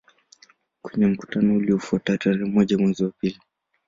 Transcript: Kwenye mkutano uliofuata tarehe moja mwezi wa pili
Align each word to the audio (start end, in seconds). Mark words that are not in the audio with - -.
Kwenye 0.81 1.05
mkutano 1.07 1.55
uliofuata 1.57 2.17
tarehe 2.17 2.43
moja 2.45 2.77
mwezi 2.77 3.03
wa 3.03 3.09
pili 3.19 3.39